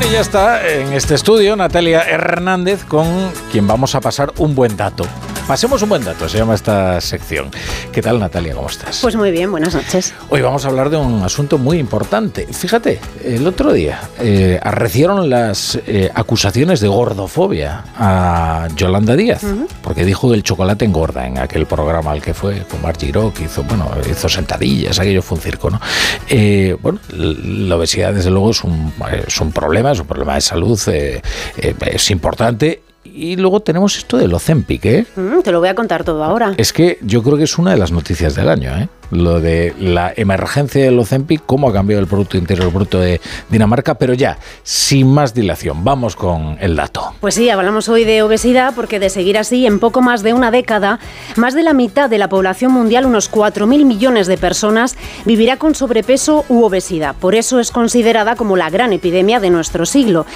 [0.00, 3.06] Bueno, y ya está en este estudio Natalia Hernández con
[3.52, 5.04] quien vamos a pasar un buen dato.
[5.50, 7.50] Pasemos un buen dato, se llama esta sección.
[7.90, 8.54] ¿Qué tal Natalia?
[8.54, 9.00] ¿Cómo estás?
[9.02, 10.14] Pues muy bien, buenas noches.
[10.28, 12.46] Hoy vamos a hablar de un asunto muy importante.
[12.52, 19.42] Fíjate, el otro día eh, arrecieron las eh, acusaciones de gordofobia a Yolanda Díaz,
[19.82, 23.40] porque dijo que el chocolate engorda en aquel programa al que fue con Margie Rock,
[23.40, 25.80] hizo, bueno, hizo sentadillas, aquello fue un circo, ¿no?
[26.28, 28.92] Eh, bueno, la obesidad desde luego es un,
[29.26, 31.20] es un problema, es un problema de salud, eh,
[31.56, 35.06] es importante y luego tenemos esto del Ozempic, ¿eh?
[35.16, 36.54] Mm, te lo voy a contar todo ahora.
[36.56, 38.88] Es que yo creo que es una de las noticias del año, ¿eh?
[39.10, 43.94] Lo de la emergencia del Ozempic, cómo ha cambiado el Producto Interior Bruto de Dinamarca,
[43.94, 47.14] pero ya, sin más dilación, vamos con el dato.
[47.20, 50.50] Pues sí, hablamos hoy de obesidad porque de seguir así, en poco más de una
[50.50, 50.98] década,
[51.36, 55.74] más de la mitad de la población mundial, unos 4.000 millones de personas, vivirá con
[55.74, 57.14] sobrepeso u obesidad.
[57.16, 60.26] Por eso es considerada como la gran epidemia de nuestro siglo.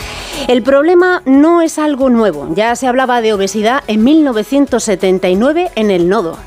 [0.49, 6.09] El problema no es algo nuevo, ya se hablaba de obesidad en 1979 en el
[6.09, 6.39] Nodo.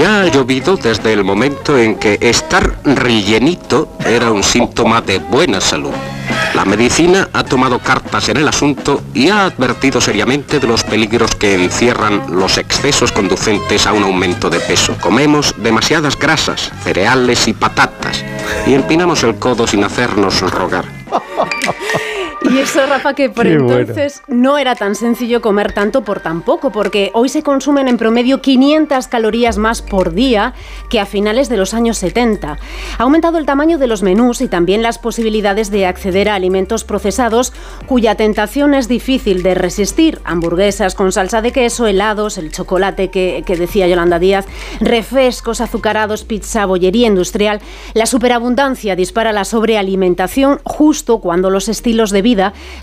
[0.00, 5.60] Ya ha llovido desde el momento en que estar rellenito era un síntoma de buena
[5.60, 5.92] salud.
[6.54, 11.34] La medicina ha tomado cartas en el asunto y ha advertido seriamente de los peligros
[11.34, 14.96] que encierran los excesos conducentes a un aumento de peso.
[15.02, 18.24] Comemos demasiadas grasas, cereales y patatas
[18.66, 20.86] y empinamos el codo sin hacernos rogar.
[22.42, 23.78] Y eso, Rafa, que por Qué bueno.
[23.78, 27.98] entonces no era tan sencillo comer tanto por tan poco, porque hoy se consumen en
[27.98, 30.54] promedio 500 calorías más por día
[30.88, 32.58] que a finales de los años 70.
[32.98, 36.84] Ha aumentado el tamaño de los menús y también las posibilidades de acceder a alimentos
[36.84, 37.52] procesados
[37.86, 40.20] cuya tentación es difícil de resistir.
[40.24, 44.46] Hamburguesas con salsa de queso, helados, el chocolate que, que decía Yolanda Díaz,
[44.80, 47.60] refrescos azucarados, pizza, bollería industrial.
[47.92, 52.29] La superabundancia dispara la sobrealimentación justo cuando los estilos de vida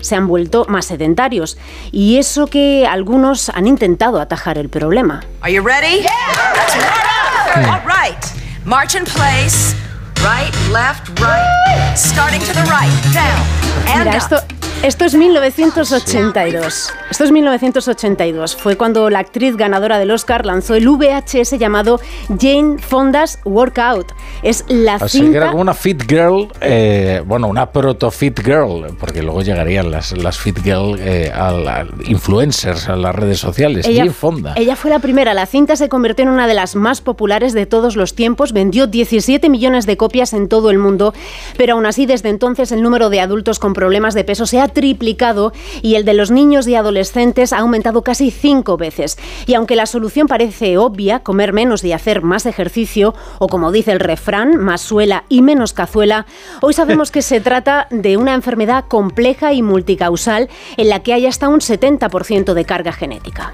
[0.00, 1.58] se han vuelto más sedentarios.
[1.92, 5.24] Y eso que algunos han intentado atajar el problema.
[5.40, 6.00] Are you ready?
[6.00, 7.68] Up.
[7.68, 8.24] All right.
[8.64, 9.74] March in place.
[10.22, 11.94] Right, left, right.
[11.96, 12.90] Starting to the right.
[13.14, 13.46] Down.
[13.86, 14.42] And Mira, esto,
[14.82, 16.92] esto es 1982.
[17.10, 18.56] Esto es 1982.
[18.56, 22.00] Fue cuando la actriz ganadora del Oscar lanzó el VHS llamado
[22.40, 24.12] Jane Fonda's Workout.
[24.42, 25.50] Es la Así que era cinta...
[25.50, 30.38] como una fit girl, eh, bueno, una proto fit girl, porque luego llegarían las, las
[30.38, 33.84] fit girl eh, a la- influencers a las redes sociales.
[33.86, 34.54] Jane Fonda.
[34.56, 35.34] ella fue la primera.
[35.34, 38.52] La cinta se convirtió en una de las más populares de todos los tiempos.
[38.52, 41.12] Vendió 17 millones de copias en todo el mundo.
[41.56, 44.67] Pero aún así, desde entonces, el número de adultos con problemas de peso se ha
[44.68, 45.52] triplicado
[45.82, 49.18] y el de los niños y adolescentes ha aumentado casi cinco veces.
[49.46, 53.92] Y aunque la solución parece obvia, comer menos y hacer más ejercicio, o como dice
[53.92, 56.26] el refrán, más suela y menos cazuela,
[56.60, 61.26] hoy sabemos que se trata de una enfermedad compleja y multicausal en la que hay
[61.26, 63.52] hasta un 70% de carga genética.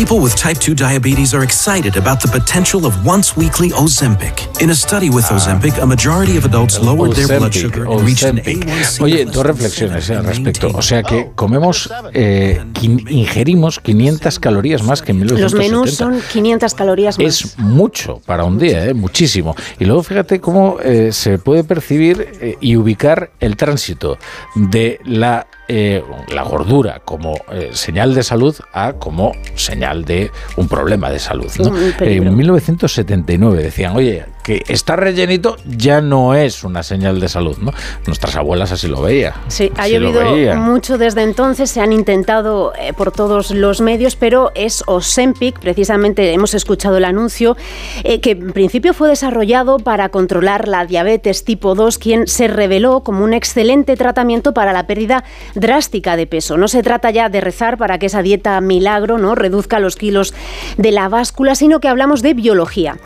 [0.00, 4.48] People with type 2 diabetes are excited about the potential of once weekly Ozempic.
[4.62, 8.22] In a study with Ozempic, a majority of adults lowered their blood sugar and reached
[8.22, 8.64] an Ozempic.
[8.64, 10.70] A1C Oye, dos reflexiones eh, al 7 and respecto.
[10.74, 11.36] O sea que maintained.
[11.36, 15.68] comemos, eh, ingerimos 500 calorías más que en Los 1970.
[15.68, 17.26] menús son 500 calorías más.
[17.26, 18.94] Es mucho para un día, ¿eh?
[18.94, 19.54] muchísimo.
[19.78, 24.16] Y luego fíjate cómo eh, se puede percibir eh, y ubicar el tránsito
[24.54, 30.66] de la, eh, la gordura como eh, señal de salud a como señal de un
[30.66, 31.48] problema de salud.
[32.00, 37.56] En 1979 decían, oye, que está rellenito ya no es una señal de salud.
[37.58, 37.72] ¿no?
[38.06, 39.34] Nuestras abuelas así lo veían.
[39.48, 44.50] Sí, ha llovido mucho desde entonces, se han intentado eh, por todos los medios, pero
[44.54, 47.56] es Ozempic, precisamente hemos escuchado el anuncio,
[48.02, 53.00] eh, que en principio fue desarrollado para controlar la diabetes tipo 2, quien se reveló
[53.00, 55.24] como un excelente tratamiento para la pérdida
[55.60, 56.56] drástica de peso.
[56.56, 60.34] No se trata ya de rezar para que esa dieta milagro no reduzca los kilos
[60.76, 62.98] de la báscula, sino que hablamos de biología.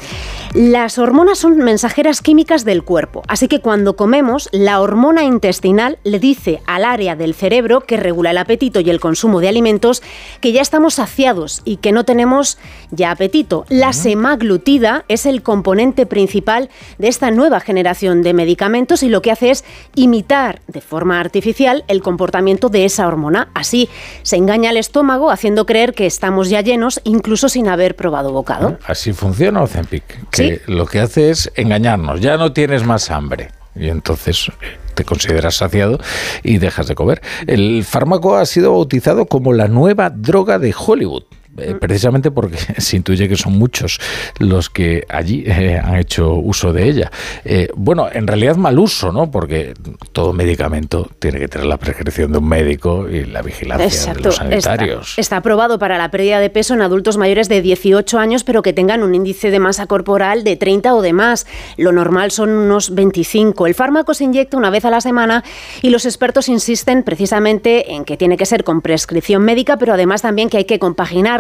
[0.55, 6.21] Las hormonas son mensajeras químicas del cuerpo, así que cuando comemos, la hormona intestinal le
[6.21, 10.01] dice al área del cerebro que regula el apetito y el consumo de alimentos
[10.41, 12.59] que ya estamos saciados y que no tenemos
[12.93, 13.65] ya apetito.
[13.69, 19.33] La semaglutida es el componente principal de esta nueva generación de medicamentos y lo que
[19.33, 19.65] hace es
[19.97, 23.49] imitar de forma artificial el comportamiento de esa hormona.
[23.55, 23.89] Así
[24.23, 28.79] se engaña al estómago haciendo creer que estamos ya llenos incluso sin haber probado bocado.
[28.87, 30.73] Así funciona Ozempic, que Sí.
[30.73, 33.49] lo que hace es engañarnos, ya no tienes más hambre.
[33.75, 35.99] Y entonces eh, te consideras saciado
[36.43, 37.23] y dejas de comer.
[37.47, 41.25] El fármaco ha sido bautizado como la nueva droga de Hollywood.
[41.59, 44.01] Eh, precisamente porque se intuye que son muchos
[44.39, 47.11] los que allí eh, han hecho uso de ella.
[47.45, 49.31] Eh, bueno, en realidad mal uso, ¿no?
[49.31, 49.75] Porque
[50.13, 54.37] todo medicamento tiene que tener la prescripción de un médico y la vigilancia de los
[54.37, 55.15] sanitarios.
[55.17, 58.73] Está, aprobado para la pérdida de peso en adultos mayores de 18 años, pero que
[58.73, 61.47] tengan un índice de masa corporal de 30 o de más.
[61.77, 63.67] Lo normal son unos 25.
[63.67, 65.45] El fármaco se inyecta una vez a la semana
[65.83, 70.23] y los expertos insisten precisamente en que tiene que ser con prescripción médica, pero además
[70.23, 70.79] también que hay que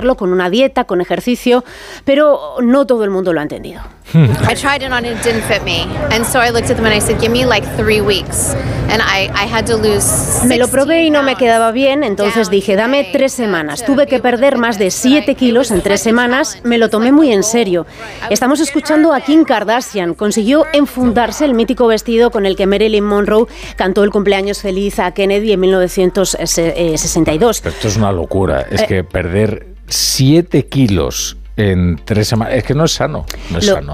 [0.04, 1.64] compaginarlo con una dieta, con ejercicio,
[2.04, 3.82] pero no todo el mundo lo ha entendido.
[4.14, 5.86] I tried it on and it didn't fit me.
[6.12, 8.54] And so I looked at them and I said, "Give me like three weeks."
[8.90, 12.50] And I, I had to lose Me lo probé y no me quedaba bien, entonces
[12.50, 16.60] dije, "Dame tres semanas." Tuve que perder más de siete kilos en tres semanas.
[16.64, 17.86] Me lo tomé muy en serio.
[18.30, 20.14] Estamos escuchando a Kim Kardashian.
[20.14, 23.46] Consiguió enfundarse el mítico vestido con el que Marilyn Monroe
[23.76, 27.60] cantó el cumpleaños feliz a Kennedy en 1962.
[27.62, 28.66] Pero esto es una locura.
[28.70, 32.54] Es eh, que perder siete kilos en tres semanas.
[32.54, 33.26] Es que no es sano.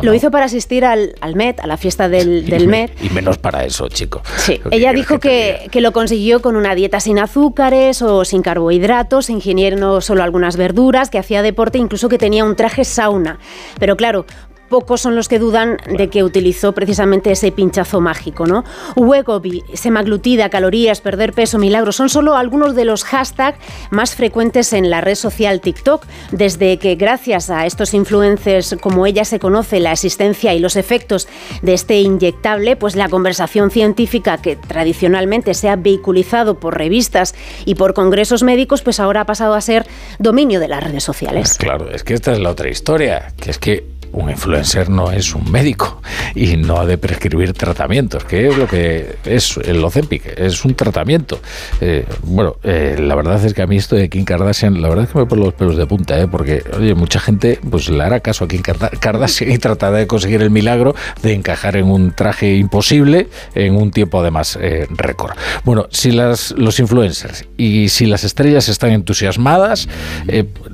[0.03, 2.93] lo, hizo para asistir al, al, Met, a la fiesta del, del Met.
[3.03, 4.23] Y menos para eso, chico.
[4.37, 9.31] Sí, ella dijo que, que, lo consiguió con una dieta sin azúcares o sin carbohidratos,
[9.31, 13.39] ingiriendo solo algunas verduras, que hacía deporte, incluso que tenía un traje sauna.
[13.79, 14.25] Pero claro,
[14.71, 18.65] pocos son los que dudan de que utilizó precisamente ese pinchazo mágico, ¿no?
[18.97, 23.59] Wegovy, semaglutida, calorías, perder peso, milagros, son solo algunos de los hashtags
[23.91, 29.27] más frecuentes en la red social TikTok, desde que gracias a estos influencers como ella
[29.27, 31.29] se conoce la existencia y los efectos
[31.61, 37.35] de este inyectable, pues la conversación científica que tradicionalmente se ha vehiculizado por revistas
[37.65, 39.85] y por congresos médicos, pues ahora ha pasado a ser
[40.21, 41.59] dominio de las redes sociales.
[41.59, 45.35] Claro, es que esta es la otra historia, que es que un influencer no es
[45.35, 46.01] un médico
[46.35, 50.75] y no ha de prescribir tratamientos, que es lo que es el Ozempic, es un
[50.75, 51.41] tratamiento.
[51.81, 55.05] Eh, bueno, eh, la verdad es que a mí esto de Kim Kardashian, la verdad
[55.05, 56.27] es que me pone los pelos de punta, ¿eh?
[56.29, 60.43] porque, oye, mucha gente pues le hará caso a Kim Kardashian y tratará de conseguir
[60.43, 65.33] el milagro de encajar en un traje imposible en un tiempo además eh, récord.
[65.65, 69.89] Bueno, si las, los influencers y si las estrellas están entusiasmadas,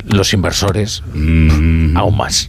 [0.07, 1.97] los inversores mm.
[1.97, 2.49] aún más.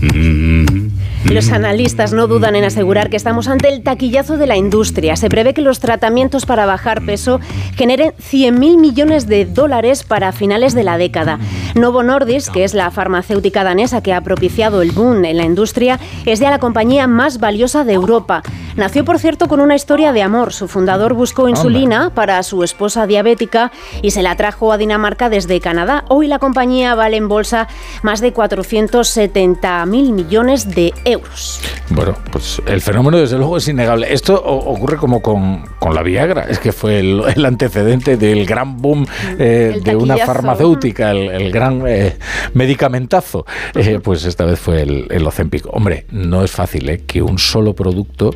[0.00, 0.90] Mm-hmm.
[1.24, 5.16] Los analistas no dudan en asegurar que estamos ante el taquillazo de la industria.
[5.16, 7.40] Se prevé que los tratamientos para bajar peso
[7.76, 11.38] generen 100.000 millones de dólares para finales de la década.
[11.74, 15.98] Novo Nordisk, que es la farmacéutica danesa que ha propiciado el boom en la industria,
[16.26, 18.42] es ya la compañía más valiosa de Europa.
[18.76, 20.52] Nació, por cierto, con una historia de amor.
[20.52, 25.60] Su fundador buscó insulina para su esposa diabética y se la trajo a Dinamarca desde
[25.60, 26.04] Canadá.
[26.08, 27.68] Hoy la compañía vale en bolsa
[28.02, 31.60] más de 470.000 millones de euros.
[31.90, 34.12] Bueno, pues el fenómeno desde luego es innegable.
[34.12, 39.06] Esto ocurre como con, la Viagra, es que fue el, antecedente del gran boom
[39.38, 42.16] eh, de una farmacéutica, el, gran eh,
[42.54, 43.46] medicamentazo.
[43.74, 45.66] Eh, pues esta vez fue el, el Ozempic.
[45.72, 48.34] Hombre, no es fácil que un solo producto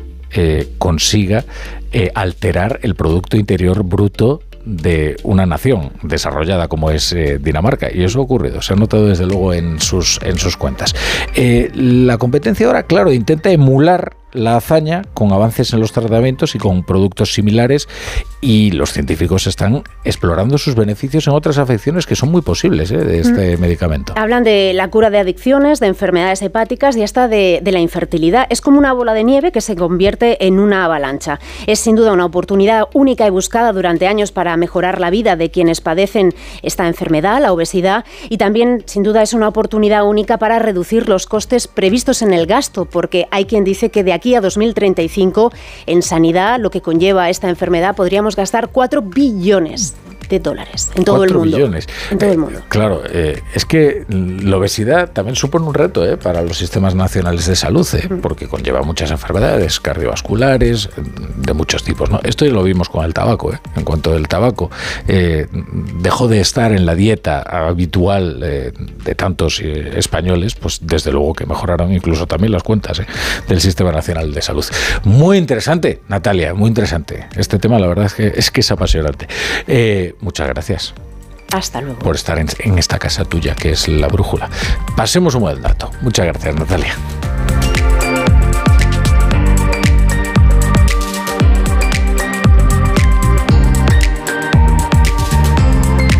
[0.79, 1.45] consiga
[2.13, 7.89] alterar el Producto Interior Bruto de una nación desarrollada como es eh, Dinamarca.
[7.93, 10.93] Y eso ha ocurrido, se ha notado desde luego en sus, en sus cuentas.
[11.35, 16.57] Eh, la competencia ahora, claro, intenta emular la hazaña con avances en los tratamientos y
[16.57, 17.87] con productos similares
[18.41, 22.97] y los científicos están explorando sus beneficios en otras afecciones que son muy posibles ¿eh?
[22.97, 23.61] de este mm.
[23.61, 24.13] medicamento.
[24.15, 28.47] Hablan de la cura de adicciones, de enfermedades hepáticas y hasta de, de, la infertilidad.
[28.49, 31.39] Es como una bola de nieve que se convierte en una avalancha.
[31.67, 35.49] Es sin duda una oportunidad única y buscada durante años para mejorar la vida de
[35.49, 40.59] quienes padecen esta enfermedad, la obesidad, y también sin duda es una oportunidad única para
[40.59, 44.41] reducir los costes previstos en el gasto, porque hay quien dice que de aquí a
[44.41, 45.51] 2035
[45.85, 49.95] en sanidad, lo que conlleva esta enfermedad, podríamos gastar 4 billones
[50.29, 51.57] de dólares en todo el mundo.
[51.57, 51.87] Billones.
[52.11, 52.59] En todo el mundo.
[52.59, 56.95] Eh, claro, eh, es que la obesidad también supone un reto eh, para los sistemas
[56.95, 57.87] nacionales de salud,
[58.21, 60.89] porque conlleva muchas enfermedades cardiovasculares
[61.37, 62.09] de muchos tipos.
[62.09, 62.19] ¿no?
[62.23, 63.53] Esto ya lo vimos con el tabaco.
[63.75, 64.69] En cuanto al tabaco
[65.05, 71.93] dejó de estar en la dieta habitual de tantos españoles, pues desde luego que mejoraron
[71.93, 73.01] incluso también las cuentas
[73.47, 74.65] del sistema nacional de salud.
[75.03, 77.27] Muy interesante, Natalia, muy interesante.
[77.35, 79.27] Este tema, la verdad es que es, que es apasionante
[80.19, 80.93] muchas gracias.
[81.51, 81.99] Hasta luego.
[81.99, 84.49] Por estar en, esta casa tuya, que es la brújula.
[84.95, 85.91] Pasemos un buen dato.
[86.01, 86.95] Muchas gracias, Natalia.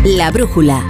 [0.04, 0.82] La brújula.